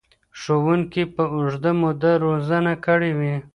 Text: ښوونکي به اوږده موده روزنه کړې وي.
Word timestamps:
ښوونکي 0.39 1.03
به 1.13 1.23
اوږده 1.35 1.71
موده 1.81 2.11
روزنه 2.23 2.73
کړې 2.85 3.11
وي. 3.19 3.35